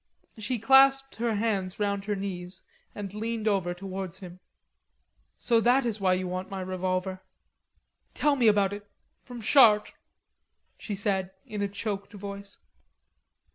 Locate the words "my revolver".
6.49-7.21